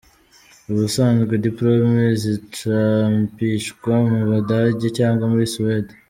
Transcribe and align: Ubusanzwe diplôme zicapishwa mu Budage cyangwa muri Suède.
Ubusanzwe 0.71 1.33
diplôme 1.45 2.03
zicapishwa 2.21 3.93
mu 4.09 4.19
Budage 4.29 4.87
cyangwa 4.97 5.25
muri 5.31 5.45
Suède. 5.53 5.91